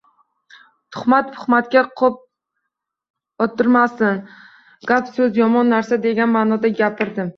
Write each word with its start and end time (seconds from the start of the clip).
Tuhmat-puhmatga 0.95 1.83
qop 2.01 3.45
o`tirmasin, 3.47 4.19
gap-so`z 4.93 5.29
yomon 5.41 5.71
narsa 5.75 6.01
degan 6.07 6.35
ma`noda 6.39 6.73
gapirdim 6.81 7.29